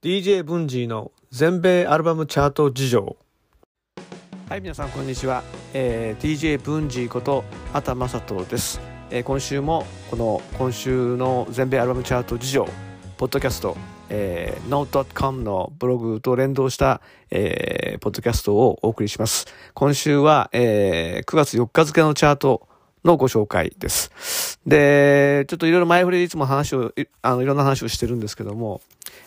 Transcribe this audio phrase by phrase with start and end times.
[0.00, 3.16] DJ ブンジーの全米アルバムチャート事情。
[4.48, 5.42] はい皆さんこんにちは、
[5.74, 7.42] えー、DJ ブンジーこと
[7.72, 8.80] 畑正人です、
[9.10, 12.68] えー、今週もこの今週の全米アルバムチャート事情
[13.16, 13.76] ポッドキャスト、
[14.08, 17.00] えー、note.com のブログと連動した、
[17.32, 19.46] えー、ポッドキャストをお送りします。
[19.74, 22.68] 今週は、えー、9月4日付のチャート
[23.04, 24.60] のご紹介です。
[24.66, 28.80] で、ちょっといろいろ前振りでいつも話を、あの、いろんな話をしてるんですけども、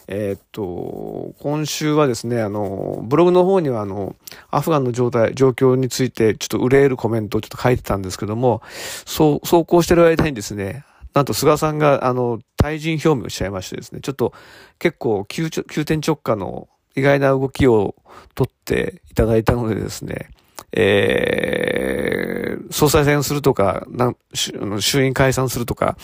[0.07, 4.15] えー、っと、今週はですね、あの、ブログの方にはあの、
[4.49, 8.61] アフガンの状態、状況についてちょっと憂えるコメントをちょっと書いてたんですけども、
[9.05, 14.33] そう、走行してる間にですね、なんと菅さんがあの、退陣表明をしちゃいましてですね、ちょっと
[14.79, 17.95] 結構急急転直下の意外な動きを
[18.35, 20.29] 取っていただいたのでですね、
[20.71, 25.97] えー、総裁選するとか、な衆院解散するとか、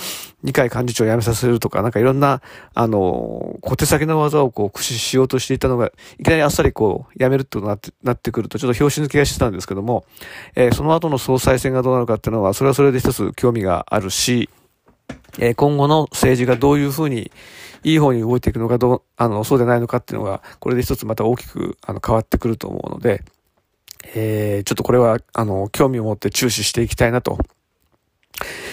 [0.44, 2.42] 二階幹事長辞めさせるとか、なんかいろんな、
[2.74, 10.05] あの、小手先の技をこう駆使しようとしていたのが、いきなりあっさりこう、辞めるってなって、なってくると、ちょっと拍子抜けがしてたんですけども、
[10.55, 14.49] えー、その後の総裁選がどうなるかっていうのは、それはそれで一つ興味があるし、
[15.40, 17.32] えー、今後の政治がどういうふうに、
[17.84, 23.24] いい方に動いていくのか、どう、あの、そうでないのかっていうのが、これで一つまた大きく、あの、変わってくると思うので、
[24.20, 27.37] えー、ちょっとこれは、あの、興味を持って注視していきたいなと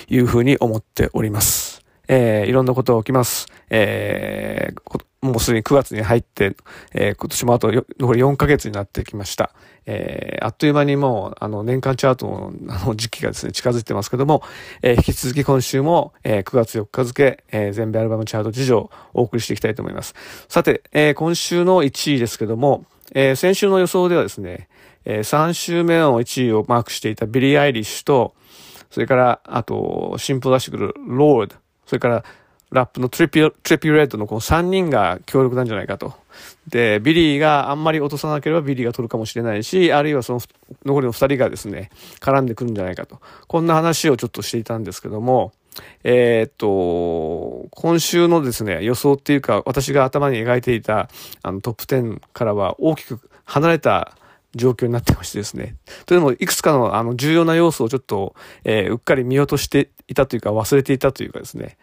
[0.09, 1.85] いうふうに思っております。
[2.09, 3.47] えー、いろんなことが起きます。
[3.69, 6.57] えー、もうすでに9月に入って、
[6.95, 9.53] えー、今年もあと残り4ヶ月になってきました。
[9.87, 14.43] えー、あっという間にもう、あの、年間チャートのあの時期がですね、近づいてますけども、
[14.81, 20.15] えー、引き続き今週も、えー、9月4日付、えー、全米アルバムチャート事情をお送りしていきたいと思います。
[20.49, 24.69] さて、えー、今週の1位ですけども、えー、先週の予想ではですね、
[25.05, 28.35] えー、3週目の1位をマークしていたビリー・アイリッシュと、
[28.91, 32.25] それから、あと、新譜出してくるロード、それから、
[32.71, 36.13] ラップのトリピュ、トリピュレッドのこの3人が強力なんじゃないかと。
[36.69, 40.41] で、ビリーがあんまり落とさなければビリーが取るかもしれないし、あるいはその
[40.85, 43.21] 残りの2人がですね、絡んでくるんじゃないかと。
[43.47, 45.53] こんな話をちょっとしていたんですけども、
[46.03, 51.09] えー、っと、今週のですね、予想っていうか、私が頭に描いていた
[51.43, 54.17] あのトップ10からは大きく離れた
[54.55, 55.77] 状況になってましてですね。
[56.07, 58.35] というのも、いくつかのあの重要な要素をちょっと、
[58.65, 61.77] えー、うっかり見落としていたというか、忘れていたというかですね、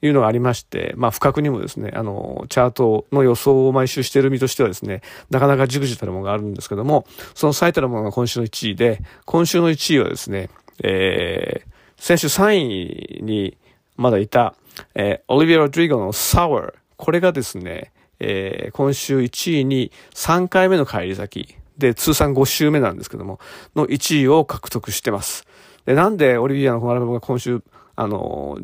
[0.00, 10.50] いうのがありまして、まあ、不覚にもですね、あの、チャートの予想を毎週している身としてはですね、なかなかじくじたるものがあるんですけども、その最たるものが今週の1位で、今週の1位はですね、
[10.84, 13.56] えー、先週3位に
[13.96, 14.54] まだいた、
[14.94, 16.74] えー、オリビア・ロドリゴのサワー。
[16.96, 21.56] これがですね、えー、今週1位に3回目の返り咲き。
[21.78, 23.38] で、通算5週目なんですけども、
[23.74, 25.46] の1位を獲得してます。
[25.86, 27.62] で、なんでオリビアのこのアルバムが今週、
[27.96, 28.58] あの、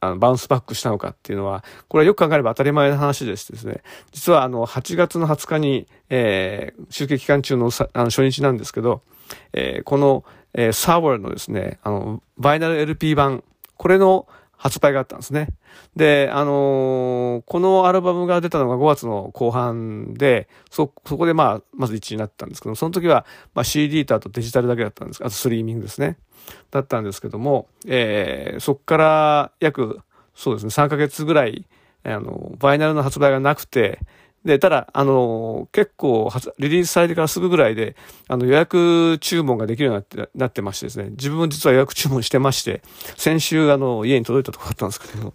[0.00, 9.02] あの、バウンスバックしたのかっていうのは、これはよく考えれば当たり前の話でしてですね、実はあの、8月の20日に、えー、集計期間中のさあの初日なんですけど、
[9.52, 10.24] えー、この、
[10.54, 13.42] えー、サワーのですね、あの、バイナル LP 版、
[13.76, 14.28] これの
[14.58, 15.48] 発売があったんですね。
[15.96, 23.24] で、あのー、このアルバムが出たのが5月の後半で、そ、そこでまあ、まず1位になったんですけど、その時は、
[23.54, 26.18] まあ CD とあとデジタルだけだったんですあとストリーミングですね。
[26.70, 30.00] だったんですけども、えー、そっから約、
[30.34, 31.64] そうですね、3ヶ月ぐらい、
[32.02, 34.00] あの、バイナルの発売がなくて、
[34.48, 37.96] で、ただ、あの、結構、リリースされてからすぐぐらいで、
[38.28, 42.80] あの、予約注文ができるようになって、なってましてですね、自分も実は予約注文してまして、
[43.18, 45.34] 先週、あの、家に届いたとこだったんですけど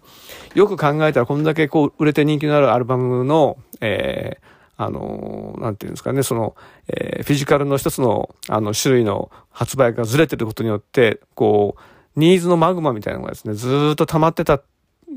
[0.56, 4.44] よく考えたら、こんだけこう、売れて人気のあるアルバムの、えー、
[4.76, 6.56] あの、なんていうんですかね、その、
[6.88, 11.80] えー、フィジカルの一つの、あの、種類の発売がずれてることによって、こう、
[12.16, 14.60] ニーズのマグマみたいなのがですね、ずっと溜まってた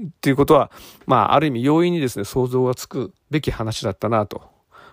[0.06, 0.72] っていうことは、
[1.06, 4.44] まあ、ある意味容易にですね、想像がつくべき話だったなと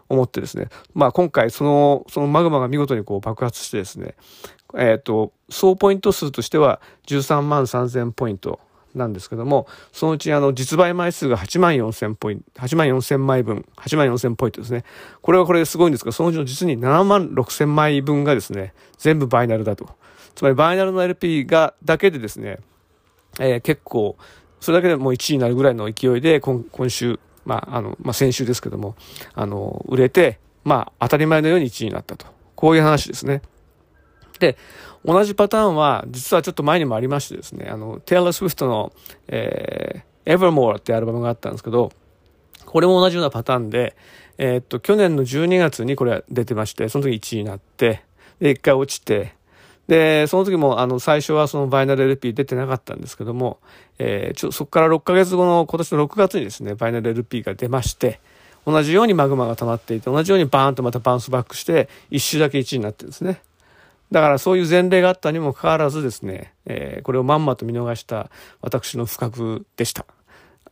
[0.08, 4.14] 思ってですね、まあ今回その、そのマグマが見事にこう爆発してですね、
[4.76, 8.60] えっ、ー、と、総ポイント数としては13万3000ポイント
[8.94, 14.84] なんですけども、そのうちあの実売枚数が8万4000ポイント、8万4000枚分、8万4000ポイントですね。
[15.22, 19.88] これはこれすごいんですが、そのうちの実に7万6000枚分がですね、全部バイナルだと。
[20.34, 22.58] つまりバイナルの LP が、だけでですね、
[23.38, 24.16] えー、結構
[24.64, 28.96] それだけでもう1位になるぐらいの勢いで、今週、まあ、あの、まあ、先週ですけども、
[29.34, 32.24] あの、売れて、まあ、当たり前のように1位になったと。
[32.54, 33.42] こういう話ですね。
[34.38, 34.56] で、
[35.04, 38.94] 同じパターンは、実はちょっと前にもありましてですね、あの、テイラー・スウィフトの、
[39.28, 41.92] えー、Evermore ってアルバムがあったんですけど、
[42.64, 43.94] これも同じようなパターンで、
[44.38, 48.02] えー、っと、去年の12月にこれ出てまして、その時1位になって、
[48.40, 49.34] で、1回落ちて、
[49.88, 53.58] で、その時も、あの、最初はそのバイナル LP 出てなかったんですけども、
[53.98, 58.20] えー、ちょ、そこから6ヶ月後の今年の6月にですね、バイナル LP が出まして、
[58.66, 63.42] 同じようにマグマが溜まっていて、同じようにバーンとまたバウンスバックして、一周だけ1位になってるんですね。
[64.10, 70.06] だからそういう前例があったにもかかわらずですね、えー、これをまんまと見逃した私の不覚でした。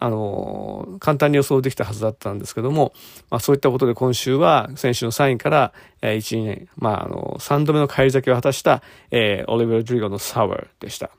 [0.04, 2.92] あの、簡単に予想できたはずだったんですけども、
[3.30, 8.82] まあそういったことで今週は先週の3位から、えー、1、年、まああの、3度目の返り咲きを果たした、
[9.12, 11.10] えー、オリベル・ドリゴのサワーでした。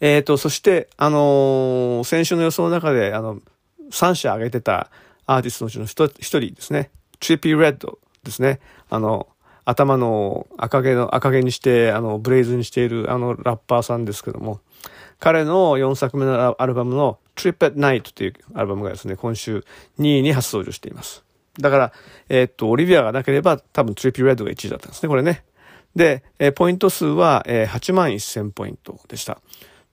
[0.00, 3.38] えっ、ー、と、そして、あのー、先週の予想の中で、あの、
[3.92, 4.90] 3社挙げてた
[5.26, 6.90] アーティストのうちの一人ですね、
[7.20, 8.58] トリピー・レッドですね。
[8.88, 9.28] あの、
[9.64, 14.60] 頭の赤毛の、赤毛にして、あの、ブレイズにしているあのラッパーさんですけども、
[15.20, 19.64] 彼の4作目のアルバムの Trip at Night というアルバムがですね、今週
[19.98, 21.22] 2位に初登場しています。
[21.58, 21.92] だから、
[22.28, 25.44] えー、っと、オリビアがなければ多分 Trippy Red が1位だったんですね、これね。
[25.94, 29.40] で、えー、ポイント数は、えー、8万1000ポイントでした。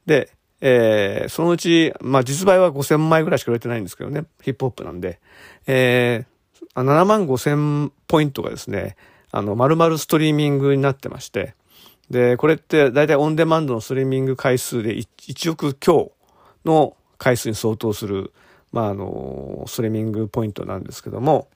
[0.05, 0.31] で、
[0.61, 5.19] えー、そのうち、まあ実売は5000枚ぐらいしか売れてないんですけどね、ヒップホップなんで、
[5.67, 8.95] えー、7万5000ポイントがですね、
[9.31, 11.55] あの、丸々ストリーミングになってまして、
[12.09, 16.11] で、これって大体オンデマンドのストリーミング回数で 1, 1億強
[16.65, 18.33] の回数に相当する、
[18.71, 21.47] まあ、あの、ストリーミングポイントなんですけども、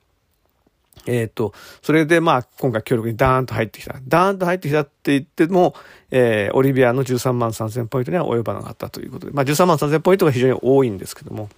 [1.05, 3.95] えっ、ー、と、それでまあ今回強力にダーンと入ってきた。
[4.07, 5.73] ダーンと入ってきたって言っても、
[6.11, 11.49] えー、オリビアの13万3000ポイントには及ばなかったということで、まあ13万3000ポイントが非常に多いんですけども、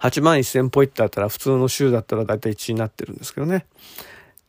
[0.00, 3.66] 8万1000ポイントだったら普通の週だったら大体1位になってるんですけどね。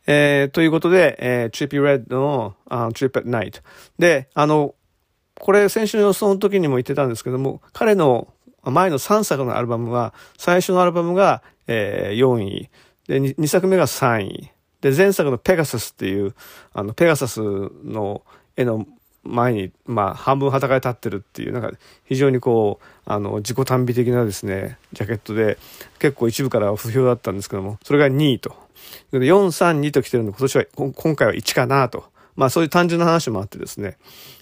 [0.08, 3.62] えー、ということで、えー、Trippy Red の、uh, Trip at Night。
[3.98, 4.76] で、あの、
[5.40, 8.28] これ先週の予想の時にも言ってたんですけども、彼の
[8.64, 12.70] 前の3作のアルバムは、最初のアルバムが、えー、4位。
[13.08, 14.52] で2、2作目が3位。
[14.82, 16.36] で、前作のペガサスっていう、
[16.74, 18.24] あの、ペガサスの
[18.56, 18.86] 絵の
[19.26, 21.72] 前に、まあ、半分裸で立ってるっていう、なんか、
[22.06, 25.58] 非常にこう、あの、自己短美的なですね、ジャケットで、
[26.00, 28.56] 結構一部からは不評だったんですけども、それが2位と。
[29.12, 32.06] 4、3、2と来てるんで、今年は、今回は1かなと。
[32.36, 33.98] まあそういう単純な話もあってですね、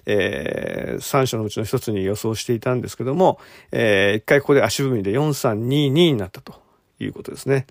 [0.06, 3.39] えー、3社のうちの一つに予想していたんですけども、
[3.71, 6.62] えー、一回ここで足踏みで4322になったと
[7.00, 7.68] いうことですね。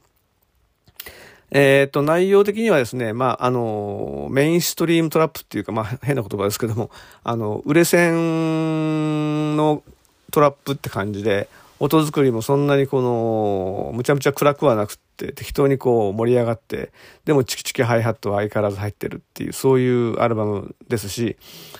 [1.55, 6.91] えっ、ー、と、内容的にはですね、まあ、あの、メインストリームトラップっていうか、まあ、変な言葉ですけども、
[7.25, 9.83] あの、売れ線の
[10.31, 16.93] トラップって感じで、音作りもそんなにこの、むちゃむちゃ暗くはなくて、適当にこう盛り上がって、
[17.25, 21.37] でもチキチキハイハットは相変わらず入ってるっていう、そういうアルバムですし、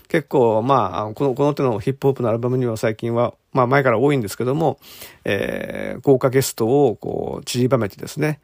[0.09, 4.81] 結構まあ、この、この手のヒップホップのアルバムには最近は、まあ前から多いんですけども、
[5.25, 8.41] えー、豪華ゲストをこう散りばめてですね、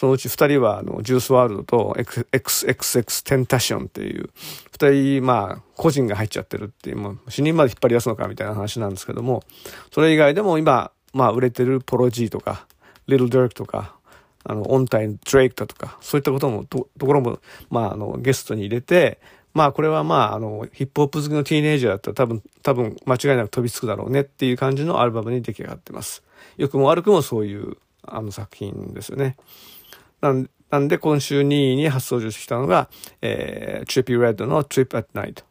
[0.00, 4.30] そのうち二人は、あの、ジュースワールドと XXX テンタションっていう、
[4.72, 9.42] 二人、まあ、個人が入っちゃってるっていう、もう死人まで引っ張り出すのかみたいな話なんですけども、
[9.92, 12.66] それ以外でも今、まあ、売れてるポロジーとか、
[13.08, 13.94] リル・ダークとか、
[14.44, 17.38] あの、オンタイン・ドレイクだとか、そういったことも、と、ところも、
[17.68, 19.20] まあ、あの、ゲストに入れて、
[19.52, 26.22] まあ、これはまあ、あの、ヒップホップ好きのティーネイジャーだったら多分、多分、間違いなく飛びつくだろうねっていう感じのアルバムに出来上がってます。
[26.56, 29.36] 良くも悪くもそういう、あの作品ですよね。
[30.20, 32.88] なんなんで、今週2位に初登場してきたのが、
[33.22, 35.42] えー、Trippy Red の Trip at Night。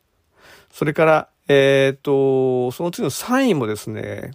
[0.71, 4.31] それから、えっ、ー、と、その次の3位もですね、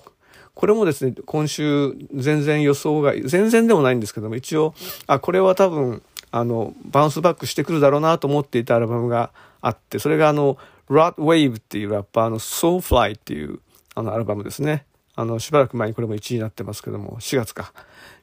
[0.54, 4.74] これもですね、今週全然予想が、全然でもないんですけども、一応、
[5.06, 9.30] あ、これは多分、あの、バウンスバックしてくるだろうなと思っていたアルバムが
[9.62, 10.58] あって、それがあの、
[10.90, 13.60] Rot Wave っていうラッパーの Soulfly っていう
[13.94, 14.84] あのアルバムですね。
[15.16, 17.72] あの、しばらく前にこれも1位になってますけども、4月か。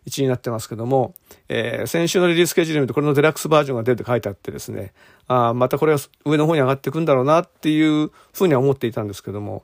[0.07, 1.13] 1位になってますけども、
[1.47, 4.93] えー、先週のリリーススケジュール見るとこれのデラックスバージョンが出るって書いてあってですね、
[5.27, 9.63] あまたこれは上の方に上がっていくんだろうなっていうふうには思っていたんですけども、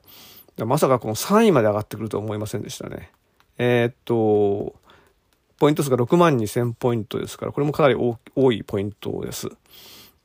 [0.56, 3.10] まさかこの3位まで上がってくるとは思いませんでしたね。
[3.58, 4.76] えー、っと、
[5.58, 9.48] ポイント数が6万2000ポイントですから、これもかなり多いポイントです。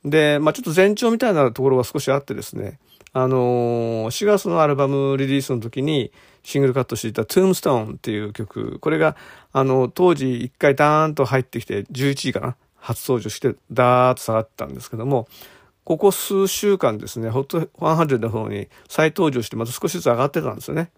[0.04, 2.78] で、まあちょっと前兆みたいなところが少しあってですね、
[3.12, 6.12] あのー、4月のアルバムリリースの時に
[6.44, 9.16] シングルカットしていた Tombstone っていう曲、これが、
[9.52, 12.56] あの、当時一回ダーンと入ってきて11位かな？
[12.76, 15.26] 初登場してダーッと下がったんですけども、
[15.84, 20.90] ここ数週間ですね、ホット100の方に再登場してまた少しずつ上がってたんですよね。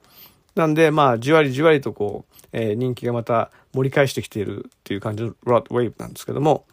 [0.57, 6.65] なんで、まあ、じわりじわりとこう、えー、人気がまた盛り返してきているっていう感じのロットウェイブなんですけども、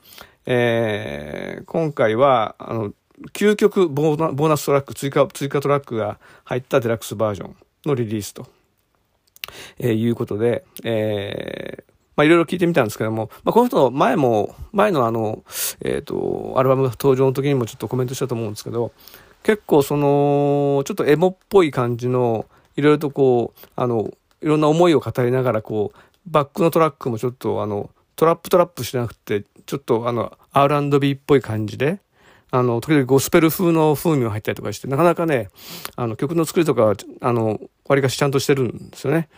[0.46, 2.94] えー、今回は、あの、
[3.34, 8.48] 究極ボーナストラック、追加、追加トラックが入ったデラックスバージョンのリリースと、
[9.80, 11.84] えー、いうことで、えー、
[12.16, 15.44] まあいろいろ聞いてみたんですけども、まあこの人の前も、前のあの、
[15.82, 18.92] えっ、ー、と、アルバム登場の時にもちょっとコメントしたと思うんですけど、
[19.44, 22.46] 結構その、ちょっとエモっぽい感じの、
[22.76, 32.00] いろいろとこう、あの、いろんな思いを語りながらこう、バックのトラックもちょっとあの、トラップトラップしなくて、ちょっとあの、R&B っぽい感じで、
[32.52, 35.50] あの、時々ゴスペル風の風味が入ったりとかして、なかなかね、
[35.96, 39.30] あの、曲の作りとか、あの、割かしちゃんとしてるんですよね。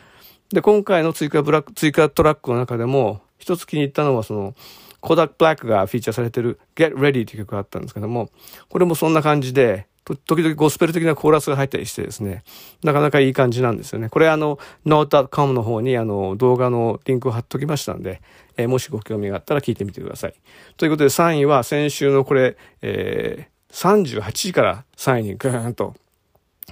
[0.49, 4.53] で、今回の追加ブラック、追加トラックの中でも、一つ気に入ったのは、その、
[5.01, 8.29] コダック・ブラックがフィーチャーされてる Get Ready っていう曲があったんですけども、
[8.69, 9.87] これもそんな感じで、
[10.25, 12.43] 時々ゴスペル的なコーラスが入ったりしてですね、
[12.83, 14.09] なかなかいい感じなんですよね。
[14.09, 18.21] これあの、note.com の方にあの、動画のリンクを貼っときましたんで、
[18.55, 20.35] えー、もしご興味があったら聞いてみてください。
[20.77, 25.95] ということで3位は先週のこれ、えー、38位から3位にグーンと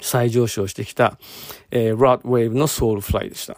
[0.02, 1.18] 再上昇してきた、
[1.72, 3.58] えー、Rod Wave の Soulfly でした。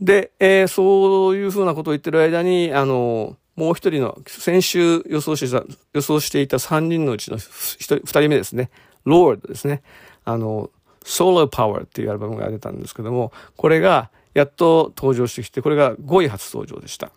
[0.00, 8.70] で、えー、そういうふうなことを言ってる間に、あの、もう一人の、先週予想してた、予想していた3人のうちの一人、二人目ですね。
[9.06, 9.82] Lord ですね。
[10.24, 10.70] あの、
[11.04, 17.10] Solar Power っていうアルバムが出たんですけども、これがやっと登場してきて、これが5位初登場でした。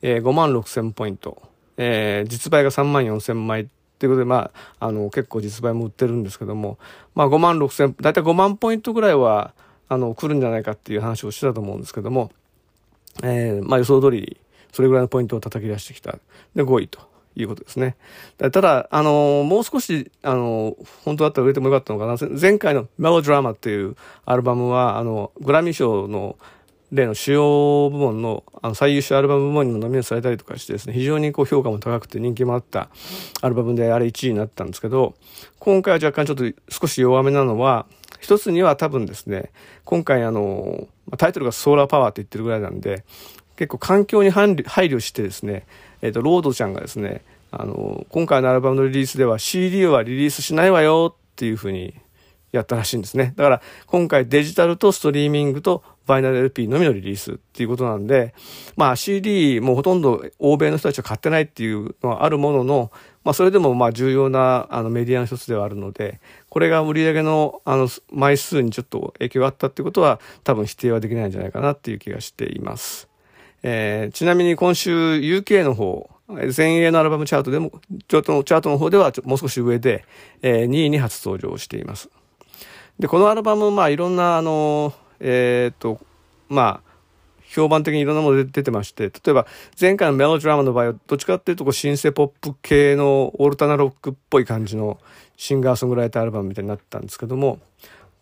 [0.00, 1.42] えー、5万6千ポイント。
[1.76, 3.68] えー、実売が3万4千枚
[4.02, 6.76] ということで、まあ、あの、結構実売も売ってるんですけども、
[7.14, 9.54] まあ5万6千、だいたい5万ポイントぐらいは、
[9.88, 12.32] あの、来るんじゃないかっていう話をしてたと思うんですけども、
[13.22, 14.38] えー、まあ予想通り、
[14.72, 16.18] それぐらいのポイントを叩き出してきた。
[16.56, 16.98] で、5位と
[17.36, 17.94] いうことですね。
[18.38, 22.16] ただ、あの、もう少し、あの、本当だったら売れてもよかったのかな。
[22.40, 23.94] 前回のメロドラマっていう
[24.24, 26.36] アルバムは、あの、グラミー賞の
[26.92, 32.90] 例の主要部門のあの最優秀アルバム部門にもノミネートされたりとかしてですね、非常にこう評価も高くて人気もあった
[33.40, 35.14] アルバムであれ1位になったんですけど、
[35.58, 37.86] 今回は若干ちょっと少し弱めなのは、
[38.20, 39.50] 一つには多分ですね、
[39.84, 43.04] 今回あの、タイトルがソーラーパワーって言ってるぐらいなんで、
[43.56, 45.66] 結構環境に配慮してですね、
[46.02, 51.94] えっ、ー、と、ロードちゃんがですね、あの、今回のアルバムのリリースでは CD はリリースしないわよっていうふうに
[52.52, 53.32] やったらしいんですね。
[53.36, 58.34] だから今回デジタルとストリーミングとバイナル LP のみのリリースっていうことなんで、
[58.76, 62.92] まあ CD もほとんど欧米の人たちは買ってないっていうのはあるものの、
[63.24, 73.08] まあそれでもまあ重要なあのメディアの一つではあるので、これが売り上げのあの枚数にちょっと影響があったってことは多分否定はできないんじゃないかなっていう気がしています。
[73.62, 76.10] えー、ちなみに今週 UK の方、
[76.56, 77.70] 前衛のアルバムチャートでも、
[78.08, 80.04] チャートチャートの方ではもう少し上で、
[80.42, 82.10] えー、2位に初登場しています。
[82.98, 86.00] で、このアルバム、まあいろんな、あの、えー、っと、
[86.48, 86.92] まあ、
[87.52, 89.46] 評判的にいろんなもので出てまして、例えば
[89.78, 94.98] 前回のメロドラマの場合は、どっちかっていうとこうシンセポップ系のオルタナロックっぽい感じの
[95.36, 97.58] シンガーソングライターアルバムみたいになったんですけども、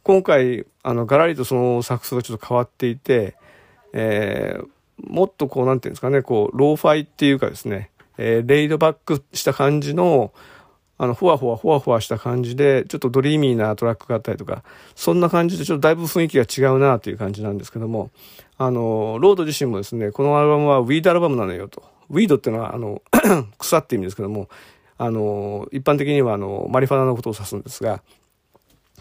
[0.03, 3.37] 今回、あの、ガラリとそのサウンドがちょっと変わっていて、
[3.93, 10.33] えー、もっとこう、なんていうんですかね、こう、ローファイっていうかですね、えー、レイドバックした感じの、
[11.03, 14.63] あの、ふわふわふわふわした感じで、ちょっとドリーミーなトラックがあったりとか、
[14.95, 18.11] そんな感じでちょっとだいぶ雰囲気が違うなという感じなんですけども、
[18.59, 21.83] あの、ロード自身もですね、このアルバムは weed album なのよと。
[22.11, 23.01] weed っていうのは、あの、
[23.57, 24.51] 草って意味ですけども、
[24.99, 28.03] あの、一般的にはあの、マリファナのことを指すんですが、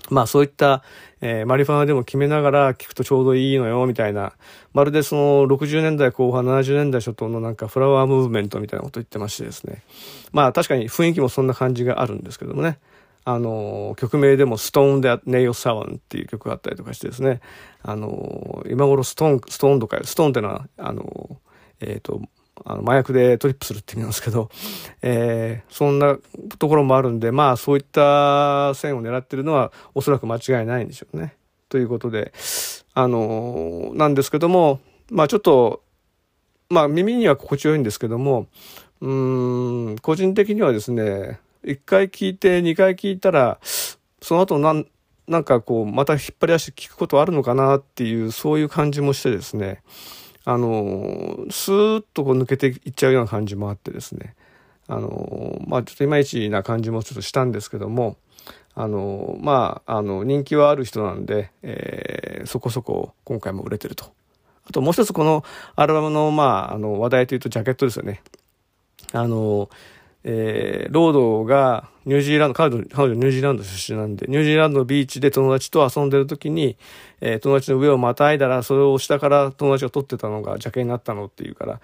[0.10, 0.84] まあそういった、
[1.22, 4.34] えー、マリファナでも決めながら聞くとちょうどいいのよ、みたいな。
[4.74, 9.84] まるでその60年代後半、70年代初頭のなんかフラワームーブメントみたいなこと言ってましてですね。
[10.32, 12.80] まあ確かに雰囲気もそんな感じがあるんですけどもね。
[13.26, 17.42] あの、曲名でもストーンでネイオサワンっていう曲があったりとかしてですね。
[17.84, 21.38] あの、今頃ストーン、ストーンとか、ストーンってのは、あの、
[21.82, 22.22] えっ、ー、と、
[22.66, 24.50] あの麻薬でトリップするって意味なんですけど、
[25.02, 26.18] えー、そんな
[26.58, 31.36] ところもあるんで、まあそういった線を狙ってるのはおそらく間違いないんでしょうね。
[31.70, 32.34] ということで、
[32.94, 35.84] あのー、なんですけども、まあちょっと、
[36.70, 38.48] まあ耳には心地よいんですけども、
[39.02, 43.60] うん、個人的にはですね、一回聞いて二回聞いたら、
[44.22, 44.86] その後なん、
[45.28, 49.82] なんかこう、また引っ張り出して聞くことあるのかなっていう、そういう感じもしてですね、
[50.50, 54.34] あの、スーッとこう抜けていっちゃうような感じもあってですね、
[54.88, 58.18] あの、まあちょっといまいちな感じもちょっとしたんですけども、
[58.74, 64.06] あの、まあ、あの、人気はある人なんで、えー、そこそこ今回も売れてると。
[64.68, 65.44] あともう一つこの
[65.76, 68.24] アルバムの、まあ、あの、話題というとジャケットですよね。
[69.12, 69.70] あの、
[70.24, 76.76] えー、ロードがニュージーランド、彼女、彼女ニュージーランド出身なんで、ニュージーランドのビーチで友達と遊んでる時に、
[77.22, 81.80] えー、友達の上をまたいだら、それを下から友達が撮ってたのが邪気になったのっていうから、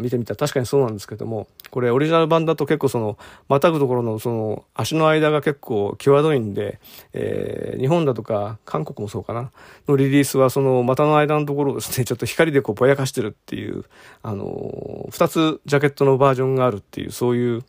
[0.00, 3.18] 見てみたら確かにそうなんですけども、これオリジナル版だと結構その、
[3.50, 6.80] またぐところのその、足の間が結構際どいんで、
[7.12, 9.50] えー、日本だとか、韓国もそうかな、
[9.86, 13.84] のリリースはその、股の間のところをですね、ちょっと光でこうぼやかしてるっていう、
[14.22, 17.64] あの二つジャケットのバージョンがあるっていう、そういう、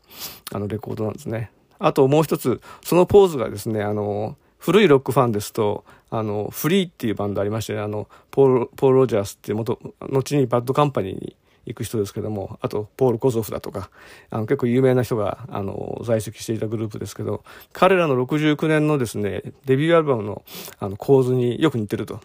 [0.54, 1.52] あの、レコードなんですね。
[1.80, 7.80] あともう一つ、そのポーズがですね、あの、古いロックファンですと、あの、フリーっていうバンドありましたね。
[7.80, 13.90] あの、ポール、ポール・ロジャースって元、後にバッドカンパニーに行く人ですけども、あと、ポール・コゾフだとか、
[14.30, 20.44] あの、結構有名な人が、あの、在籍していたグループですけど、彼らの69年のですね、デビューアルバムの、
[20.80, 22.20] あの、構図によく似てると。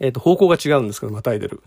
[0.00, 1.60] えっ、ー、と、方向が違うんですけど、またいでる。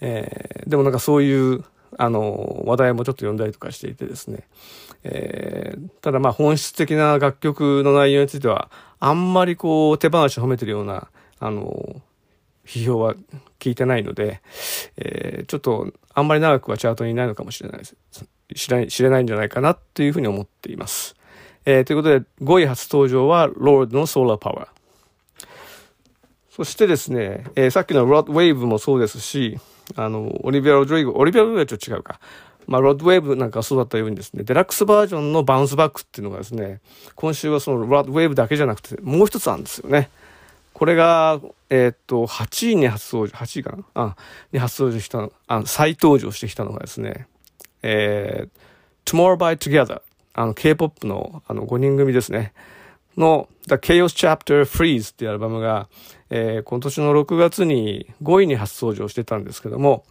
[0.00, 1.64] えー、でもなんかそういう、
[1.98, 4.44] あの、話題もちょっと読んだりとかしていてですね。
[5.04, 8.70] えー、ただまあ本質的な楽曲の内容については、
[9.00, 11.08] あんまりこう手放し褒めてるような、
[11.38, 12.00] あの、
[12.64, 13.14] 批評は
[13.58, 14.40] 聞いてないので、
[14.96, 17.96] えー、ちょっとあんまり長くはチャートにいないのかもしれないです。
[18.54, 21.16] 知れ知れないんじゃないかなっていうふうに思っています。
[21.66, 24.68] えー、ということで、5位初登場は、ロードのソーラーパワー。
[26.50, 29.58] そしてですね、えー、さっきのロッドウェーブもそうですし、
[29.96, 32.20] あの、オリビア・ロドリゴ、オリビア・ロドリゴはちょっと違うか。
[32.66, 36.80] まあ、ロッドウェーブなんかそうだったようにですね、デラックスバージョンのバウンスバックっていうのがですね、
[37.14, 40.10] 今週はそのロッドウェーブだけじゃなくて、もう一つあるんですよね。
[40.72, 43.84] これが、えー、っと、8位に初登場、8位かな？
[43.94, 44.16] あ、
[44.52, 47.28] に初登場した、あ再登場してきたのがですね、
[47.82, 50.00] えー、Tomorrow by Together、
[50.32, 52.54] あの、K-POP の、あの、5人組ですね、
[53.16, 55.88] の、The Chaos Chapter Freeze っていうアルバムが、
[56.30, 60.04] えー、今年の6月に5位に初登場してたんですけども、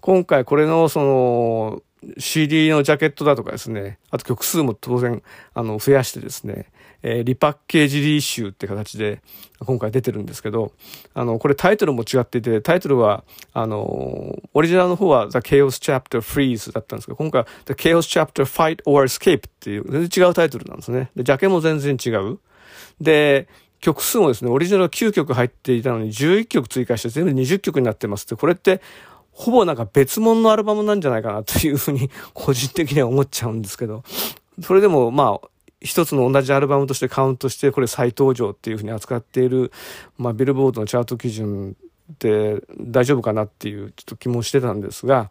[0.00, 1.82] 今回これのその
[2.18, 5.22] CD のジャケットだとかですね、あと曲数も当然
[5.54, 6.66] あの増やしてですね、
[7.02, 9.20] えー、リパッケージリーシューって形で
[9.60, 10.72] 今回出てるんですけど、
[11.14, 21.10] あの、これタイトルも違っていて、タイトルは、あの、オリジナルの方は The Chaos Chapter Freeze だったんですけど、今回は The Chaos Chapter Fight or Escape っていう全然違うタイトルなんですね。
[21.16, 22.38] で、ジャケも全然違う。
[23.00, 23.48] で、
[23.80, 28.80] 曲数もですね、オリジナルは9曲入っていたのに11曲追加して全部20曲になってますって、これって
[29.36, 34.02] ほぼなんか別物のアルバムなんじゃないかなというふうに個人的には思っちゃうんですけど、
[34.62, 35.48] それでもまあ、
[35.86, 39.72] 一つの同じアルバムとしてカウントして、これ再登場っていうふうに扱っている、
[40.18, 41.76] まあ、ビルボードのチャート基準
[42.12, 45.30] って大丈夫かなっていうちょっと気もしてたんですが、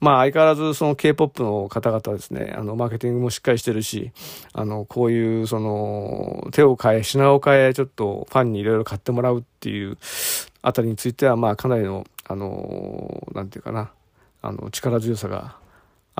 [0.00, 4.12] まあ相変わらずその K-POP の方々ですね、あの、マーケティングもしっかりしてるし、
[4.52, 9.98] あの、こういうその、手を変え、品を変え、ちょっとファンにいろいろ買ってもらうっていう
[10.62, 13.90] あたりについては、まあかなりの、あの、なんていうかな、
[14.40, 15.56] あの、力強さが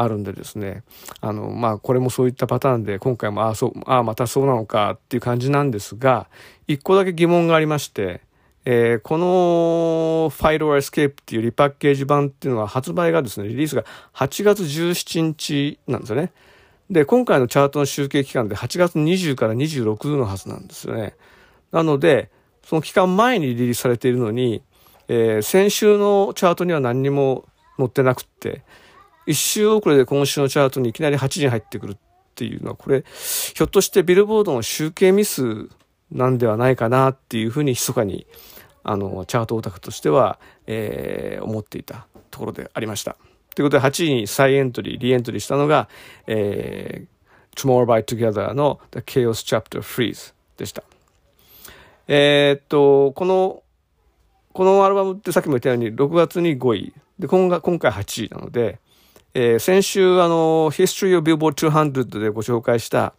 [0.01, 0.85] あるんでですね、
[1.21, 6.29] あの、まあ、これもそういったパターンで、今回も、ああ、そう、ああ、またそうなのかっていう感じなんですが、
[6.67, 8.21] 一個だけ疑問がありまして、
[8.65, 13.85] えー、この Fight or Escape っていうリパッケージ版っていうのは発売がですね、リリースが
[14.15, 16.33] 8月17日なんですよね。
[16.91, 21.15] で、今回のチャートの集計期間で8月20から26のはずなんですよね。
[21.73, 22.31] なので、
[22.65, 24.63] その期間前にリリースされているのに、
[25.09, 27.47] えー、先週のチャートには何にも
[27.79, 28.63] 載ってなくって、
[29.29, 31.97] 一周遅れで今週のチャートにいきなり8時に入ってくるっ
[32.35, 33.05] ていうのは、これ、
[33.55, 35.69] ひょっとしてビルボードの集計ミス
[36.11, 38.27] なんではないかなっていうふうに密かに、
[38.83, 43.17] あの、チャートオタクとしては、えー、思っていたところでありました。
[43.55, 45.89] ということで、8位に再エントリー、リエントリーしたのが、
[46.27, 50.83] えー、Tomorrow by Together の The Chaos Chapter Freeze でした。
[52.07, 53.63] えー、っと、この
[54.55, 56.93] このアルバムってさっきも言ったように6月に5位。
[57.19, 58.81] で、今が今回8位なので、
[59.41, 63.15] えー、先週あの、History of Billboard 200でご紹介した、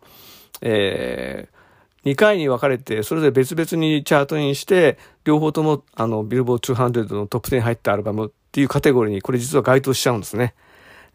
[0.59, 10.55] えー、2回に分かれて、それぞれ別々にチャートインして、両方ともあの、ビルボード200のトップ10に入ったアルバムっていうカテゴリーにこれ実は該当しちゃうんですね。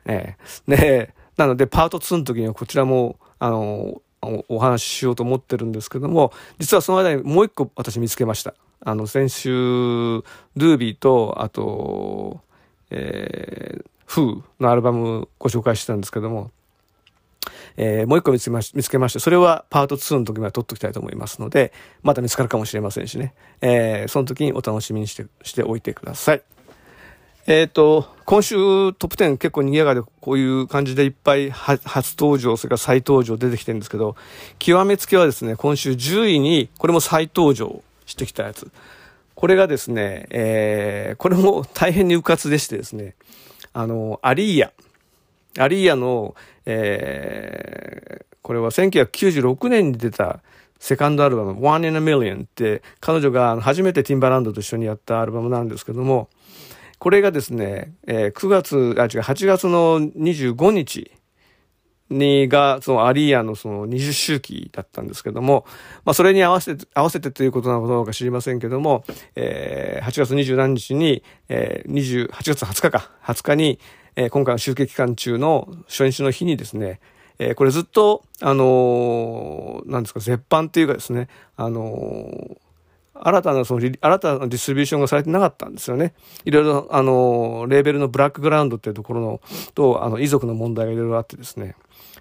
[0.06, 4.00] えー、で、なのでパート2の時にはこちらも、あの、
[4.48, 8.54] お話ししようと思ってるんですけども、実はその間にもう一個私見つけました。
[8.80, 12.40] あの、先週、ルービーと、あと、
[12.88, 16.50] えー、フーのアルバムご紹介してたんですけども、
[17.76, 23.34] えー、もう一個見つけまし見つけまして、それはパート2の時まで撮っておきたいと思いますので、また見つかるかもしれませんしね。
[23.60, 26.42] えー、その時にお楽しみにして、しておいてください。
[27.46, 28.56] えっ、ー、と、今週
[28.94, 34.16] トップ10結構賑やかでこういう感じでいっぱい初登場、それから再登場出てきてるんですけど、
[34.58, 38.70] 極めつけはですね、今週10位にこれも再登場してきたやつ。
[39.34, 43.14] これがですね、えー、これも大変に迂闊でしてですね、
[43.74, 44.72] あの、アリーヤ。
[45.58, 46.34] アリーヤの、
[46.64, 50.40] えー、これは1996年に出た
[50.78, 56.28] セカンドアルバム、One in a Million って、彼女が初めてティンバランドと一緒にやったアルバムなんですけども、
[56.98, 61.10] これがですね、えー、9月、あ、違う、8月の25日
[62.10, 65.64] にが、そのアリーヤのその20周期だったんですけども、
[66.04, 69.04] まあそれに合わせて、合わせてということなのか知りませんけども、
[69.36, 73.78] えー、8月27日に、えー、20、8月20日か、20日に、
[74.16, 77.00] えー、今回の集計期間中の初日の日にですね、
[77.38, 82.56] えー、これずっと、あのー、なんですか、絶版っていうかですね、あのー、
[83.14, 86.14] 新たなその、新たなディストリビューションがされてなかったんですよね。
[86.44, 89.40] いろいろ、あの、レーベルのブラックグラウンドっていうところの、
[89.74, 91.76] と、あの、遺族の問題がいろいろあってですね、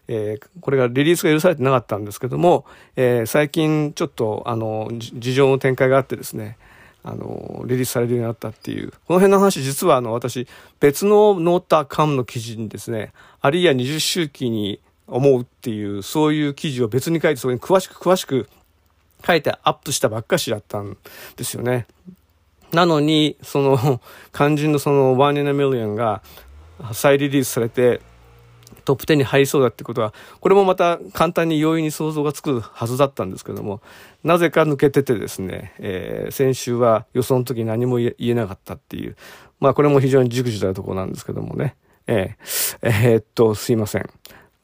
[0.08, 6.58] えー、これがリリースが許されてなかったんですけども、えー、最近ちょっと、あの、事情の展開があってですね、
[7.04, 8.92] あの、リリースされるようになったっていう。
[8.92, 10.48] この辺の話、実はあの、私、
[10.80, 13.12] 別のノータカムの記事にですね、
[13.42, 18.50] あるいは20周期に思うっていう、そういう記事を別に書いて、そこに詳しく詳しく
[19.26, 20.98] 書いてアップしたばっかしだったん
[21.36, 21.88] ですよね。
[22.72, 24.02] なのに、その、
[24.34, 26.22] 肝心のその、One in a Million が
[26.94, 28.02] 再リリースされて、
[28.84, 33.82] トップ10に入りそうだってことは、これもまた簡単に容易に想像がつくはずだったんですけども、
[34.24, 39.16] なぜか抜けててですね、えー、先週は予想の時何も言えなかったっていう、
[39.60, 41.76] まあこれも非常に熟知なところなんですけどもね、
[42.08, 44.10] えー、えー、っと、すいません。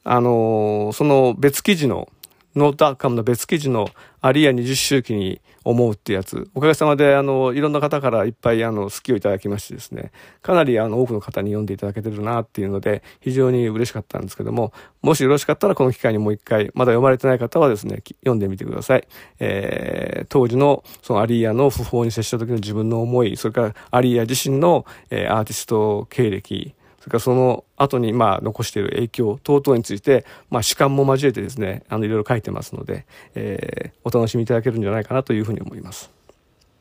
[0.02, 2.08] あのその別記事の
[2.56, 3.88] ノーターカムの別記事の
[4.20, 10.10] アリア20周期に思うってやつ、おかげさまで、あの、いろんな方からいっぱい、あの、好きをいただきましてですね、
[10.42, 19.06] かなり、あの、多くの方に読んでいただけてるなっていうので、非常に嬉しかったんですけども、もしよろしかったら、この機会にもう一回、まだ読まれてない方はですね、読んでみてください。
[19.38, 36.10] えー、当時の、そのアリアの不法に接した時の自分の思い、それからアリア自身の、えー、アーティスト経歴、それからその後にまあ残している影響等々について、まあ主観も交えてですね、あのいろいろ書いてますので、えー、お楽しみいただけるんじゃないかなというふうに思います。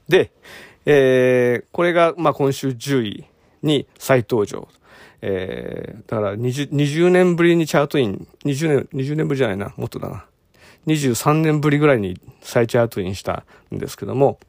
[0.09, 0.31] で、
[0.85, 3.25] えー、これがまあ今週10位
[3.63, 4.67] に再登場。
[5.21, 10.25] えー、だから 20, 20年ぶりにチャートイン、20年、20年ぶりじゃないな、もっとだな。
[10.87, 14.39] 23年ぶりぐらいに再チャートインしたんですけども、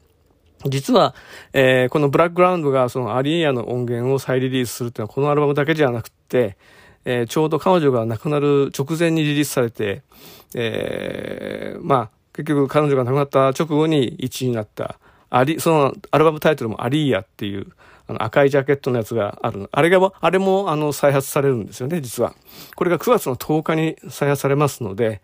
[0.66, 1.14] 実は、
[1.52, 6.56] えー、このブラックグラウンドがそのアリエアの音源を再リリースするっていうのはこのアルバムだけじゃなくて、
[7.04, 10.02] えー、ちょうど彼女が亡くなる直前にリリースされて、
[10.54, 14.98] えー、まあ、結局彼女が亡くなった直後に1位になった、
[15.30, 17.68] アリ、そのアルバムタイトルもアリーヤっていう、
[18.06, 19.68] あの赤いジャケットのやつがある。
[19.70, 22.34] あれが、あれもあの再発されるんですよね、実は。
[22.74, 25.22] これが9月の10日に再発されますので、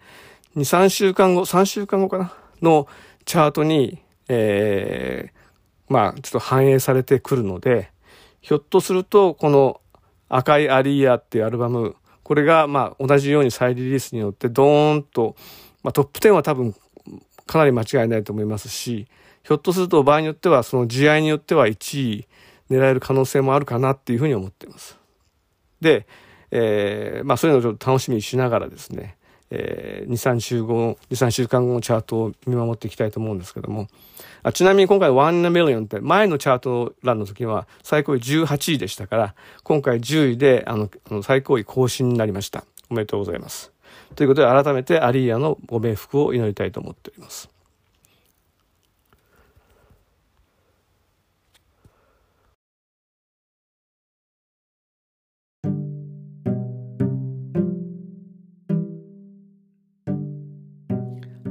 [0.56, 2.32] 2、3週間後、3週間後かな？
[2.62, 2.86] の
[3.24, 7.90] チャートに、えー、まあ、ちょっと反映されてくるので、
[8.40, 9.80] ひょっとすると、この
[10.28, 15.36] 赤いアリーヤっていうアルバム、これが、まあ、同じように再リリースによって、ドーンと、
[15.82, 16.74] まあ、トップ10は多分、
[17.46, 19.06] かなり間違いないと思いますし、
[19.44, 22.26] ひょっとすると場合によっては、その試合によっては1位
[22.68, 24.98] 狙える可能性もあるかなっていうふうに思っています。
[25.80, 26.06] で、
[26.50, 29.15] えー、まあそういうのをちょっと楽しみにしながらですね、
[29.50, 33.88] えー、2、3週後、2、3週間後のチャートを見守っていきたいと思うんですけども、
[34.42, 40.90] あちなみに今回 One in a Million って前のチャート欄の時は最高位18位でしたから、今回10位であの
[41.22, 42.64] 最高位更新になりました。
[42.90, 43.72] おめでとうございます。
[44.14, 47.55] ということで改めてアリーヤのご冥福を祈りたいと思っております。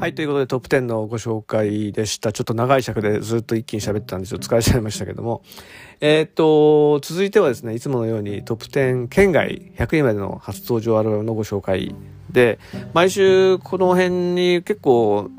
[0.06, 2.32] はい、ということでトップ10のご紹介でした。
[2.32, 5.42] ちょっと長い尺でずっと一気に喋ってたんでちょっと疲れちゃいましたけども。
[6.00, 11.96] えー、っと、続いてはですね、いつものようにトップ10県外100位までの初登場アルバムのご紹介
[12.30, 12.60] で、
[12.94, 15.32] 毎週この辺に結構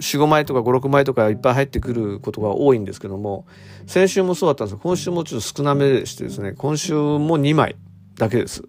[0.00, 3.46] 4、5枚とか5、6枚とかいっぱい入ってくることが多いんですけども、
[3.86, 7.76] 先週もそうだったんですが、今週もちょっと少なめでしてですね、今週も2枚
[8.16, 8.64] だけです。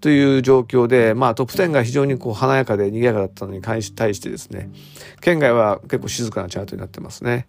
[0.00, 4.70] という状況で、まあトップ10が非常にこう華やかで賑やかだったのに対してですね、
[5.20, 7.48] 県外は結構静かなチャートになってますね。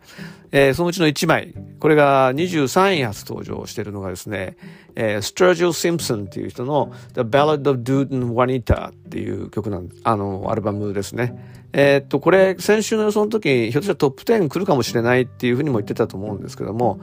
[0.52, 4.58] えー、そのうちの1枚、これが23位初登場しているのがですね、
[4.96, 11.60] えー、ストラジオ・シンプソンっていう人の The Ballad of Dude and Juanita っていう曲なん、あの、アルバムですね。
[11.72, 17.00] えー、っと、これ、先週の予想の時、ひょっとしたらトップ10来るかもしれないっていうふうにも言ってたと思うんですけども、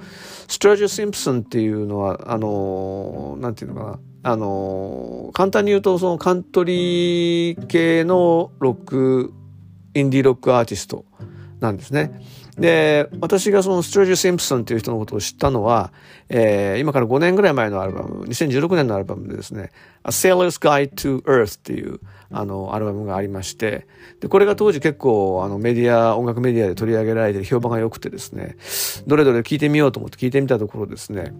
[0.48, 9.32] ストラジオ・シンプソンっていうのは、あの、なんていうのかな、あの、簡単に言うと、そのカントリー系のロック、
[9.94, 11.04] インディーロックアーティスト
[11.60, 12.20] なんですね。
[12.58, 15.92] で、私がそのストレージ・シンプソンという人のことを知ったのは、
[16.28, 19.70] えー、今から5年ぐらい前のアルバム、2016年のアルバムでですね、
[20.04, 22.00] A Sailor's Guide to Earth っていう
[22.32, 23.86] あのアルバムがありまして、
[24.18, 28.56] で、これが当時結構あのメディア、音楽メディアで取り上げられて評判が良くてですね、
[29.06, 31.32] どれどれ聞いてみようと思って聞いてみたところですね、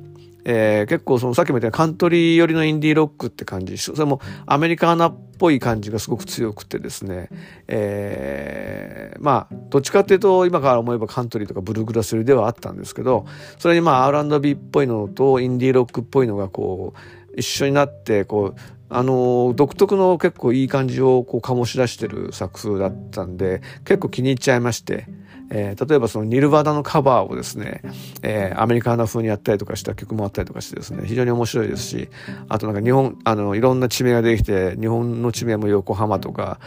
[0.48, 7.28] えー、結構そのさっきも言ったカントリー寄りのインディーロックって感じ、それもアメリカーナっぽい感じがすごく強くてですね、
[7.66, 13.26] えー、まあ、どっちかっていうと今から思えばカントリーとかブルーグラス寄りではあったんですけど、
[13.58, 25.08] それにまあ R&B っぽいのとインディーロックっぽいのがこう、一緒になってこうあの独特の結構いい感じをこう醸し出してる作風だったんで結構気に入っちゃいまして、
[25.50, 27.82] えー、例えばそのニルバダのカバーをですね、
[28.22, 32.08] えー、アメリカの風にやったりとかした曲もあったりとかしてですね非常に面白いですし
[32.48, 36.58] あとなんか日本あのいろんな地名ができて日本の地名も横浜とか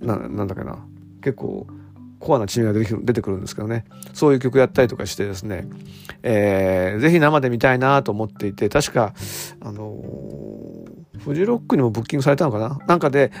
[0.00, 0.84] ななんだっけな
[1.22, 1.66] 結構
[2.18, 3.86] コアなチームが出て出てくるんですけどね。
[4.12, 5.66] そういう曲やったりとかしてですね、
[6.22, 9.14] えー、ぜひ生で見たいなと思っていて確か
[9.60, 12.78] あのー、フジロックにもブッキングされたのかな？
[12.86, 13.32] なんかで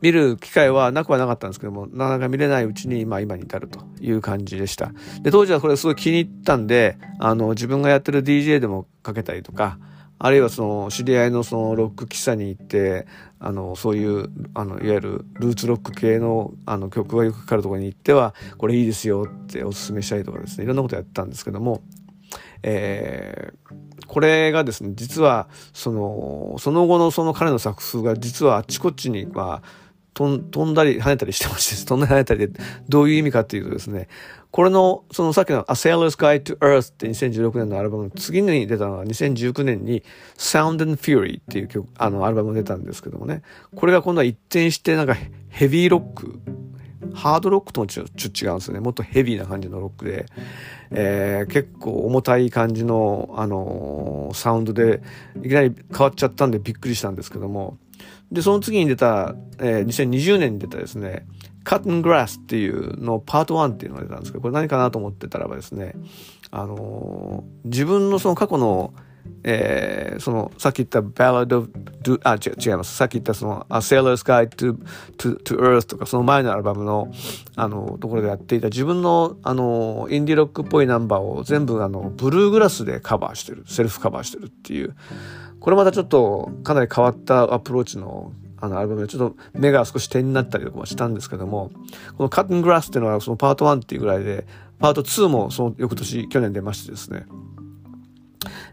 [0.00, 4.92] 見る機会はなくはなかったんですけどもなかなか見れないうちに、まあ、今に至るという感じでした。
[5.22, 9.78] で当時はこれすごい気に入ったんであの自分がやってる DJ でもかけたりとか
[10.20, 13.06] あるいはその知り合いのそのロック喫茶に行って
[13.38, 21.82] あのそういうあのいわゆるルーツロック系のあの曲がよくかかるところに行ってはこれいいですよっておすすめしたりとかですねいろんなことやったんですけども、
[22.64, 29.87] えー、これがですね実はそのその後のその彼の作風が実はあっちこっちにまあ
[30.26, 34.08] 飛んだり跳ねたりしてまして飛んだり跳ねたりでどういう意味かっていうとですね
[34.50, 40.02] これの、そのさっきの A Sailor's Guide to Earth って2016年のアルバムの次に出たのが2019年に
[40.36, 43.42] Sound and Fury っていう曲、あのアルバムが出たんですけどもね。
[43.76, 45.14] これが今度は一転してなんか
[45.50, 46.40] ヘビーロック、
[47.12, 48.80] ハードロックともちょっと違うんですよね。
[48.80, 50.24] もっとヘビーな感じのロックで、
[50.92, 55.02] えー、結構重たい感じの、あのー、サウンドで
[55.42, 57.76] いきなり変わっちゃったんでびっくりしたんですけども。
[58.30, 61.26] で、その次に出た、えー、2020年に出たですね、
[61.64, 65.94] カットングラスっていうのパート1っていうのが出たんですけど、これ何かなと思ってたらばですね、
[66.50, 68.94] あのー、自分のその過去の、
[69.44, 71.70] えー、その、さっき言った Ballad of,
[72.02, 72.96] Do, あ、違違います。
[72.96, 74.78] さっき言ったその A Sailor's Guide to,
[75.18, 77.12] to, to Earth とか、その前のアルバムの、
[77.56, 84.96] あの、ところでやっていた自分の、あの、インディロックっぽいナンバーを全部、あの、ブルーグラスでカバーしてる、セルフカバーしてるっていう、
[85.60, 91.70] これまたちょっとかなり変わったアプローチのあのアルバムでちょっと目が少し点になったりとかもしたんですけども、
[92.16, 94.46] このカッテングラスっていうのはそのパート1っていうぐらいで、
[94.80, 97.26] パート2もその翌年、去年出ましてですね。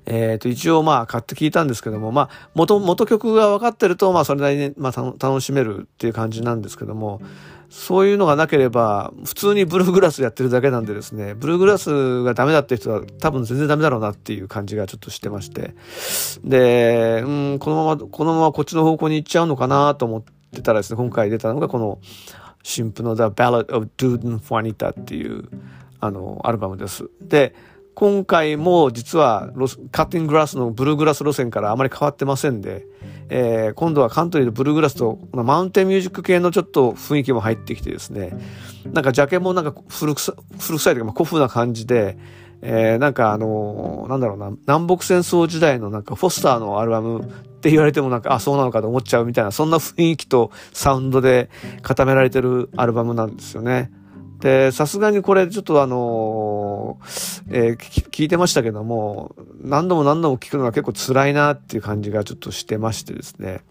[0.07, 7.21] えっ、ー、と、一応まあ買って聞いたんですけども、まあ元、元曲が分かってると、まあそれなりに、まあ楽しめるっていう感じなんですけども、
[7.69, 15.75] そういうのがなければ、普通にブルーグラスやってるだけなんでですね、ブルーグラスがダメだって人は多分全然ダメだろうなっていう感じがちょっとしてまして。
[16.43, 20.23] で、うん、このまま、このままこっちの方向に行っちゃうのかなと思っ
[20.53, 21.99] てたらですね、今回出たのがこの、
[22.63, 25.47] 新譜の The Ballad of Dude and Juanita っていう、
[25.99, 27.09] あの、アルバムです。
[27.21, 27.53] で、
[27.95, 29.49] 今回も実は
[29.91, 32.85] カッティンググラスのブルーグラス路線からあまり変わってませんで、
[33.29, 38.37] えー、今度はカントリーのブルーグラスとマウンテンミュージック系のちょっと雰囲気も入ってきてですね、
[38.91, 40.35] なんかジャケもなんか古臭い
[40.83, 42.17] というか、ま、古風な感じで、
[42.61, 47.25] えー、なんかあのー、なんだろうな、南北戦争時代のなんかフォスターのアルバムっ
[47.61, 51.49] て言われてもなんか、あ、そうなのかと思っちゃうみたいな、そんな雰囲気とサウンドで
[51.81, 53.89] 固められてるアルバムなんですよね。
[54.45, 63.61] で、さすがにこれちょっとあのー、えー、聞いてましたけども、何度も何度も聞くのが結構辛いなっていう感じがちょっとしてましてですね、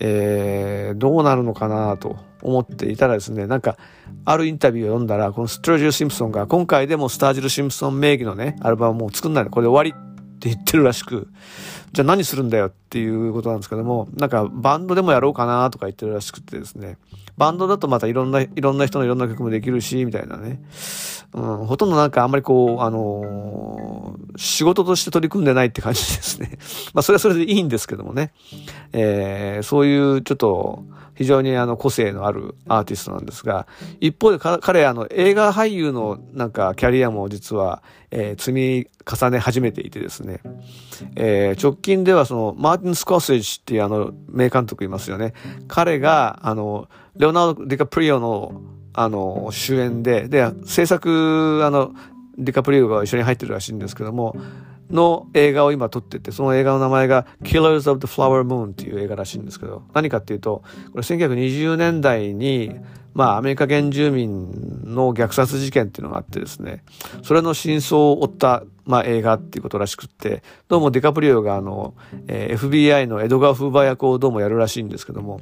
[0.00, 3.78] えー、どうなるのかなと思っていたらですね、なんか、
[4.24, 11.28] あるインタビューを読んだら、このストラジル・シンプソンが今回でもスタージル・シンプソン名義のね、アルバムもう作んないの、これで終わりって言ってるらしく、
[11.92, 16.98] じゃあ何するんだよっていうことなんですけども、なんかバンドでもやろうかなとか言ってるらしくてですね、
[17.36, 20.62] バンドだとまたいろんな、いろんな人のいろんな曲もできるし、みたいなね。
[21.32, 26.58] うん、ほとんどなんかあんまりこう、あのー、仕事として取り組んでないって感じですね。
[26.94, 28.32] まあそれはそれでいいんですけどもね。
[28.92, 33.66] えー、そういうちょっと、非常にあの個性のあるアーティストなんですが、
[34.00, 40.40] 一方で彼あの映画俳優のなんかキャリアも実は、えー、積み重ね始めていてですね、
[41.14, 45.34] えー、直近ではそのマーティン・スコーセージっていうあの名監督いますよね。
[45.68, 48.60] 彼があのレオナルド・ディカプリオの、
[48.92, 51.92] あの、主演で、で、制作、あの、
[52.36, 54.36] ディカプリオが一緒に入ってるらしいんですけども、
[54.90, 62.74] の映画を今撮ってて、その映画の名前が Killers of the Flower Moon っていう映画らしいんですけど、何かっていうと、これ1920年代に、
[63.14, 64.50] まあアメリカ原住民
[64.84, 66.84] の虐殺事件っていうのがあってですね、
[67.22, 71.94] それの真相を追った、まあ映画っていうことらしくって、どうもディカプリオがあの、
[72.26, 75.40] えー、FBI のエドガー・フーバー役をどうもやるらしいんですけども、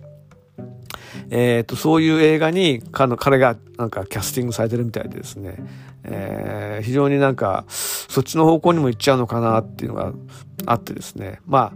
[1.31, 5.57] えっ、と、そういう映画に彼がなんかキャスティングされてるみたいでですね、
[6.05, 10.13] えー、非常になんかそっちの方向にも行っちゃうのかなっていうのが
[10.67, 11.73] あってですね、ま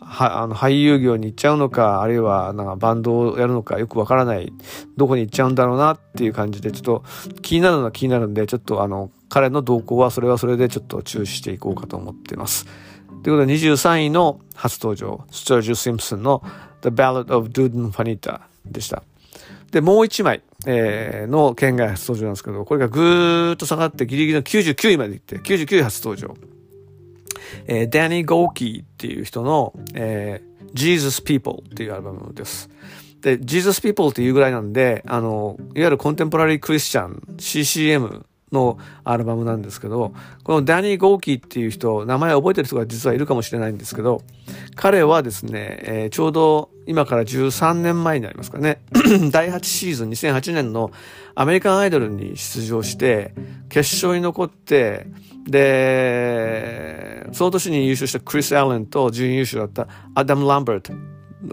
[0.00, 4.52] あ、あの、俳優業に行っちゃうのか、あるいは、なんかバンドをやるのかよくわからない、
[4.96, 7.04] どこに行っちゃうんだろうなっていう感じで、ちょっと
[7.42, 12.66] 気になるのは気になるんで、ちょっとあの、彼の動向はそれはそれでちょっと注視していこうかと思っています。
[13.22, 16.42] ということで23位の初登場、スチョージュ・シンプソンの
[16.82, 19.02] The Ballad of Duden Fanita でした。
[19.70, 26.34] で、もう1枚、えー、の県外初登場なんですけど、これがぐーっと下がってギリギリの99位まで行って、99位初登場。
[27.66, 32.68] えー、ダニー・ゴーキーっていう人の、えー、Jesus People っていうアルバムです。
[33.20, 40.12] で、Jesus People っていうぐらいなんで、あの、いわゆるコンテンポラリークリスチャン、CCM のアルバムなんですけど、
[40.44, 44.22] このダニー・ゴーキーっていう人、名前覚えてる人が実はいるかもしれないんですけど、
[44.74, 48.82] 彼はですね、えー、ちょうど今から13年前になりますかね、
[49.30, 50.90] 第8シーズン2008年の
[51.34, 53.34] アメリカンアイドルに出場して、
[53.68, 55.06] 決勝に残って、
[55.46, 60.92] で、その年に優勝したクリス・アレンと準優勝だったアダム・ランバート。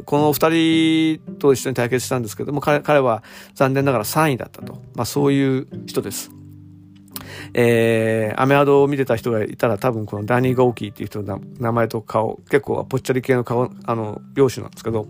[0.06, 3.24] この二人と一緒に対決したんですけども、彼彼は
[3.56, 4.82] 残念ながら3位だったと。
[4.96, 6.32] まあそういう人です。
[7.54, 15.08] えー、アメアドを見てた人がいたら多分このダニー・ゴーキーっていう人の名前と顔、結構ぽっちゃり系の顔、あの、容姿なんですけど、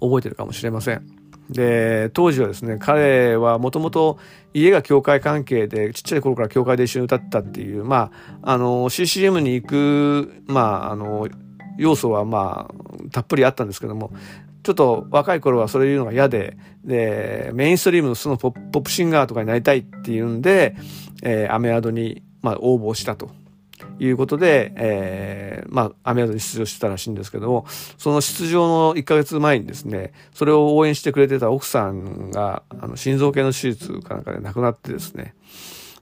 [0.00, 1.06] 覚えてるかもしれません。
[1.50, 4.18] で、当時はですね、彼はもともと
[4.54, 8.10] 家が教会関係で、ちっちゃい頃から教会で一緒に歌ったっていう、ま
[8.42, 11.28] あ、あの、CCM に行く、まあ、あの、
[11.78, 14.12] 要素はまあ、たっぷりあったんですけども、
[14.62, 20.76] ちょっと若い頃はそれ言うのが嫌で、で、メインストリームのそのポップシンガーとかになりたいっていうんで、
[21.22, 23.30] えー、アメアドに、まあ、応募したと
[23.98, 27.66] いうことで、えー、まあ、アメアドに出場してたらしいんですけども、
[27.98, 35.34] その出場の1ヶ月前にですね、それを応援してくれてた奥さんが、あの、心臓系の手術かなんかで亡くなってですね、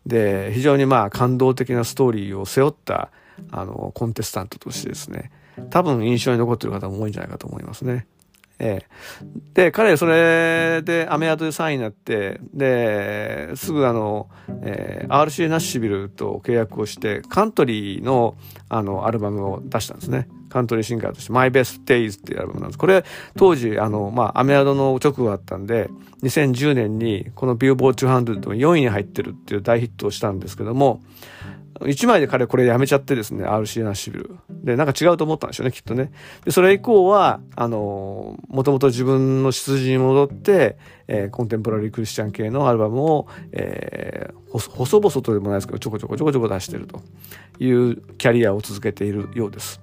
[0.07, 3.11] で、非常にまあ、感動的なストーリーを背負った、
[3.51, 5.31] あの、コンテスタントとしてですね、
[5.71, 8.07] 多分印象に残ってる方も多いんじゃないかと思いますね。
[8.61, 8.87] ええ。
[9.55, 14.29] で、彼、それで、アメアドで3位になって、で、すぐあの、
[14.63, 18.37] えー、RC ナッシュビルと契約をして、カントリーの、
[18.69, 20.29] あの、アルバムを出したんですね。
[20.51, 22.79] カントリーシンガーとして、My Best Days っていうアルバムなんです。
[22.79, 23.03] これ、
[23.39, 25.89] 当時、あの、まあ、アメアドの直後だったんで、
[26.23, 31.01] 2010年に、このビルボー200の4位に入ってるっていう大ヒットをしたんですけども、
[31.81, 34.37] 1枚で彼これやめちゃってですね、RC ナッシュビル。
[34.51, 36.13] で、なんか違うと思ったんでしょうね、きっとね。
[36.45, 40.77] で、それ以降は、あの、もともと自分の出自に戻って、
[41.09, 47.01] えー、コンテンポラリークリスチャン系のアルバムを、えー、細々とでもないですけど、ちょこちょこちょこちょこ出してると
[47.59, 49.81] いうキャリアを続けているようです。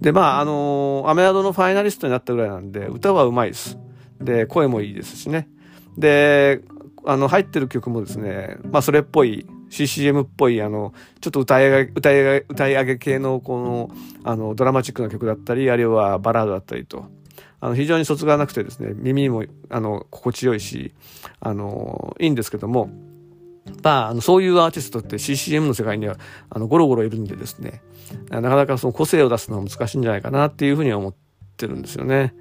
[0.00, 3.78] で、まあ、あのアメアドのファイナリストになったぐらいなんで、歌はうまいです。
[4.20, 5.48] で、声もいいですしね。
[5.96, 6.62] で、
[7.04, 13.90] あの、入ってる曲もですね、まあ、それっぽい CCM っぽい、あの、ちょっと歌い上げ、歌い上げ、歌い上げ系の、この、
[14.24, 17.06] あの、ドラマチックな曲だったり、あるいはバラードだったりと、
[17.60, 20.94] あの、非常に卒がなくてですね、耳にも、あの、心地よいし、
[21.40, 22.90] あの、いいんですけども、
[23.82, 26.16] まあ、あの、そういうアーティストって CCM の世界には、
[26.50, 27.82] あの、ゴロゴロいるんでですね、
[28.30, 31.14] なかなかその個性を出すのは難しいんじゃないかなっていうふうには思っ
[31.56, 32.34] てるんですよね。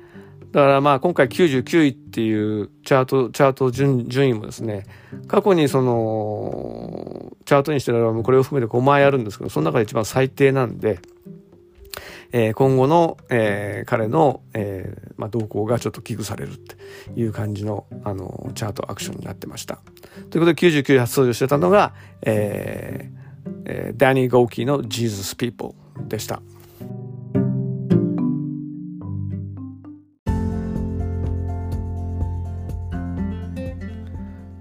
[0.58, 4.88] だからまあ今回99位っていうチャート、チャート順順位もですね、
[5.28, 10.98] 過去にその、チャートにしてるアルバムこれを含めて5枚あるんですけど、その中で一番最低なんで、
[12.32, 16.76] えー、今後の、えー、彼の、えーまあ、動向がちょっと危惧されるって
[17.16, 19.78] いう感じの、あの、チャートアクションになってました。
[20.32, 21.94] ということで99位初登場してたのが、
[22.24, 25.76] えーえー、ダニー・ゴーキーの Jesus People
[26.08, 26.42] でした。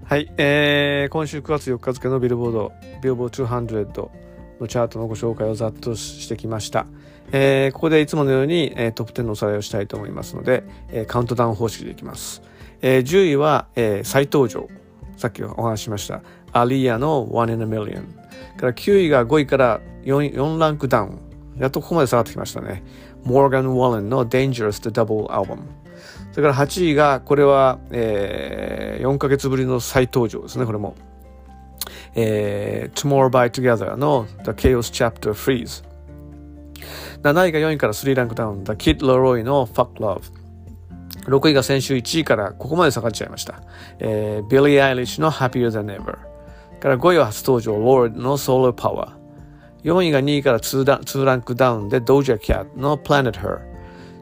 [0.07, 4.09] はい、えー、今週9月4日付のビルボード、ビルボード200
[4.57, 6.87] のチャートのご紹介をざっとしてきました。
[7.33, 12.41] えー、ここでいつものように、えー、トップ10のおさらいをしたいと思いますので、えー、カウントダウン方式でいきます。
[12.81, 14.69] えー、10位は、えー、再登場。
[15.17, 16.21] さっきお話ししました。
[16.53, 18.05] アリアの One in a Million。
[18.57, 21.19] から9位が5位から 4, 4ランクダウン。
[21.59, 22.81] やっとここまで下がってきましたね。
[23.25, 25.63] Morgan Wallen の Dangerous the Double Album。
[26.37, 30.93] それから8位が、これは、えー、4ヶ月ぶりの再登場ですね、これも。
[32.13, 35.83] えー、Tomorrow by Together の The Chaos Chapter Freeze。
[37.23, 40.31] 7位が4位から3ランクダウン、The Kid Leroy の Fuck Love。
[41.25, 43.63] 6位が先週1位からここまで下がっちゃいました。
[43.97, 46.19] えー、Billie Eilish の Happier Than Ever。
[46.79, 49.07] から5位は初登場、Lord の Solar Power。
[49.83, 53.76] 4位が2位から 2, 2ランクダウンで Doja Cat の Planet Her。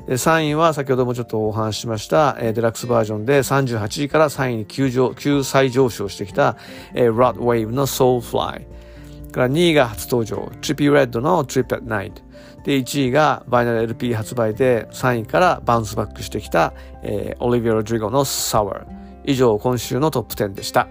[0.08, 6.58] 3位は先ほどもちょっとお話ししました、え、デラックスバージョンで38位から3位に急上急再上昇してきた、
[6.94, 8.66] えー、Rod Wave の Soulfly。
[9.36, 12.14] から2位が初登場、Trippy Red の Trip at Night。
[12.64, 18.86] で、1位がバイナル LP 発売で3位からバウンスバックしてきた、えー、オリビア・ロドリゴの Sour。
[19.26, 20.88] 以上、今週のトップ10でした。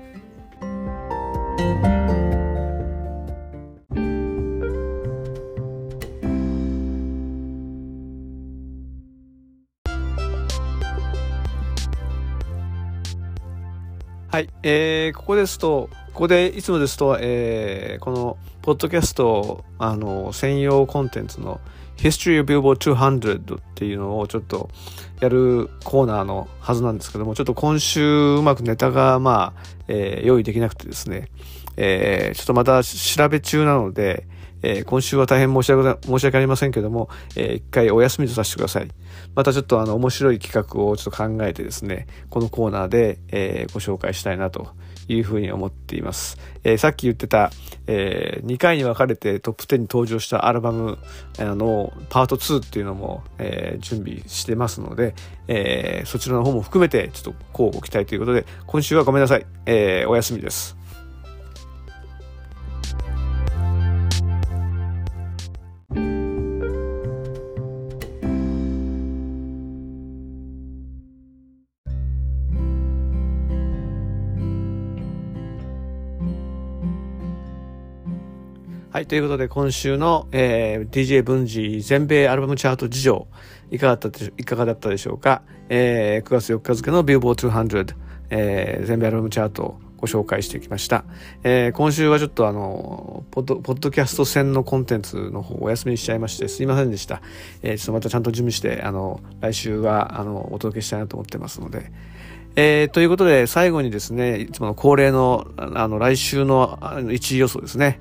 [14.35, 21.61] はい、えー、ここですと、ここでいつもですと、えー、このポッドキャストあの専用コンテンツの
[21.99, 24.71] History of Billboard 200っていうのをちょっと
[25.21, 31.29] やるコーナーのはずなんですけども、ちょっと今週うまくネタがまあ、えー、用意できなくてですね、
[31.77, 34.27] えー、ちょっとまた調べ中なので、
[34.65, 38.89] えー、今週は大変申し訳申し訳ありませんけども、えー、一回お休みとさせてください。
[39.35, 44.69] またちょっとあの面白い企画をちょっと考えてですね、このコーナーで、えー、ご紹介したいなと
[45.07, 46.39] いうふうに思っています。
[46.65, 47.51] えー、さっき言ってた、
[47.87, 50.99] えー、2回に分かれてトップ10に登場したアルバム
[51.39, 55.15] のパート2っていうのも、えー、準備してますので、
[55.47, 59.45] えー、そちらの方も含めてちょっとこうご期待ということで、今週はごめんなさい。
[59.67, 60.84] えー、お休みです。
[78.95, 83.27] はい、ということで今週の、えー、DJ 文治全米アルバムチャート事情
[83.73, 87.97] いかがだったでいかがだったでしょうか、えー、9月4日付の Billboard 200、
[88.31, 91.05] えー、全米アルバムチャートをご紹介してきました。
[91.43, 97.21] えー、今週はちょっとあのポッド、ポッドキャスト戦のコンテンツの方お休みにしちゃいましてすいませんでした。
[97.65, 101.91] えー、ちょっとまたちゃんと準備して、あの、来週はあのお届けしたいなと思ってますので、
[102.55, 107.99] えー、ということで、最後にですね、いつもの恒例の、あの、来週の1位予想ですね。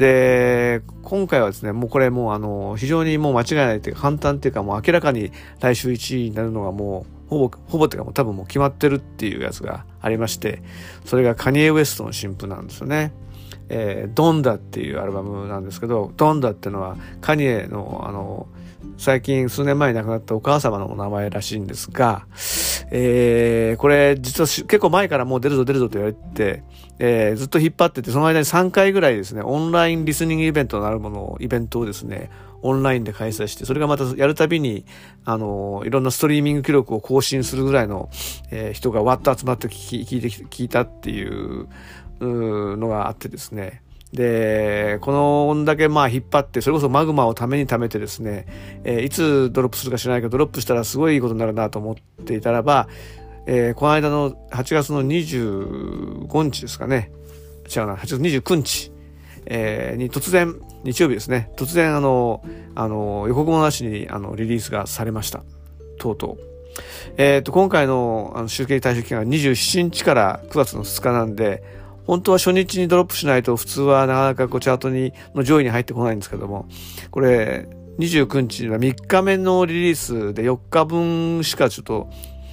[0.00, 5.30] で、今回はですね、もうこれもうあの、非常にもう間違いないっていうか簡単っていうかもう明らかに
[5.60, 10.62] 来週1位になるのがもう、ほぼ、ほぼっていうかもう多分もう決まってるっていうやつがありまして、
[11.04, 13.12] それがカニエ・ウエストの新譜なんですよね。
[13.68, 18.48] えー、ドンダっていうアルバムなんですけど、ドンダっていうのはカニエのあの、
[18.96, 22.26] 最近数年前に亡くなったお母様のお名前らしいんですが、
[22.90, 26.64] えー、これ実は結構前からもう出るぞ出るぞと言われて、
[27.02, 32.30] えー、ずっと引っ張ってて、その間に3回ぐらいですね、オンラインリスニングイベントとなるものを、イベントをですね、
[32.60, 34.84] オンラインで開催して、それがまたやるたびに、
[35.24, 38.10] あの、いろんなストリーミング記録を更新するぐらいの、
[38.50, 41.68] えー、人がわっと集まって聞き聞いて聞いたっていう
[42.20, 43.82] のがあってですね、
[44.12, 48.46] で、このだけまあ引っ張って、それこそマグマをために貯めてですね、
[48.84, 52.88] えー、いつドロップするか知らないけど、ドロップしたらすごいいいことになるなと思っていたらば、
[53.46, 57.10] えー、この間の8月の25日ですかね、
[57.74, 58.92] 違うな、8月29日、
[59.46, 62.42] えー、に突然、日曜日ですね、突然あの、
[62.74, 65.42] あの、予告もなしにあのリリースがされました。
[65.98, 66.50] とうとう。
[67.16, 71.62] えっ、と、今回のあの集計対象期間が27日から9月の2日なんで、
[72.06, 76.66] 本当は初日にドロップしないと普通はなかなかこうチャートにの上位に入ってこないんですけども、
[77.10, 77.68] これ
[77.98, 82.10] 29日は3日目のリリースで4日分しかちょっと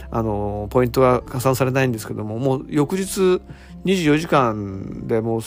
[0.10, 3.42] あのポイントが加算されないんですけども、もう翌日
[3.86, 5.42] 24時間でもう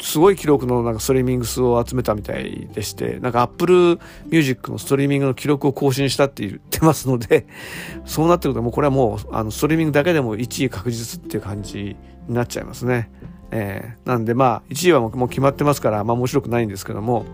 [0.00, 7.46] すごい記録のなんかストリーミング数を集めたみたいでして、なんか Apple Music のストリーミングの記録を更新したって言ってますので、
[8.04, 11.96] そうなってくるともうこれはもうあのストリーミングだけでも1位確実っていう感じ
[12.28, 13.10] になっちゃいますね。
[13.50, 17.24] えー、なんでまあ1位はもう決まってますからあ面白くないんですけども、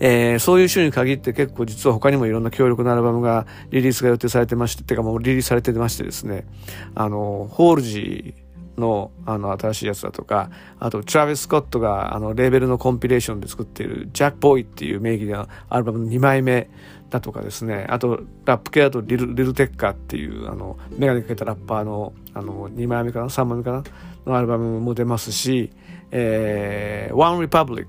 [0.00, 6.46] えー、そういう週に限って結構実は他にもいろんな強力なアルバムがリリースが予定されてまして、てかもうリリースされてましてですね、
[6.94, 8.44] あの、ホールジー
[8.80, 16.68] のあの新しいやつだとか、あとトラビス・スコットがあのレーベルのコンピレーションで作っているジャック・ボーイっていう名義のアルバムの2枚目
[17.10, 23.84] だとかですね、あとラップ系だとリルリルテッカーっていうあのメガネかけたラッパーのあの2枚目かな ?3 枚目かな？
[24.26, 25.70] のアルバムも出ますし、
[26.10, 27.86] えー、One Republic、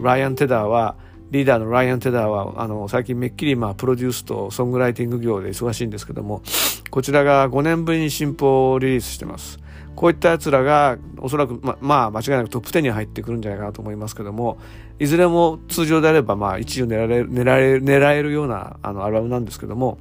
[0.00, 0.96] ライアン・テダーは
[1.30, 6.42] リーダーのライアン・テダーは、あの、最近めっきり、まあ、プロデュースとソングライティング業で忙しいんですけども、
[6.90, 9.58] こちらが5年ぶりに新譜をリリースしてます。
[9.94, 14.58] こういった奴らが、おそらく、ま、まあ、間違いなくトップ10に入ってくるんじゃないかなと思いますけども、
[14.98, 19.98] いずれも通常であれば、まあ、1位を狙える、狙える、狙えるような、あの、アルバムなんですけども、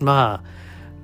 [0.00, 0.48] まあ、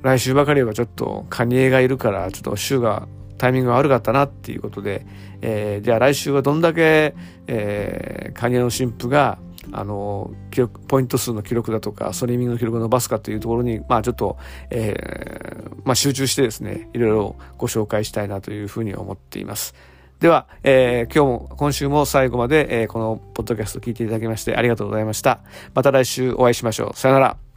[0.02, 3.08] 来週ばかりはちょっと、カニエがいるから、ちょっと週が
[3.38, 5.06] タイミングが悪かったなっていうことで、
[5.40, 7.14] えー、じゃあ来週はどんだけ、
[7.46, 9.38] えー、カニエの新婦が、
[9.72, 14.38] あの、記録、ポイント数の記録だとか、ストリーミングの記録を伸ばすかというところに、まあちょっと、
[14.70, 19.74] えー、まあ集中してですね、いろいろご紹介したいなというふうに思っています。
[20.20, 25.40] では、えー、今日も、今週も最後まで、えー、このポッドキャスト聞いていただきましてありがとうございました。
[25.74, 26.98] また来週お会いしましょう。
[26.98, 27.47] さよなら。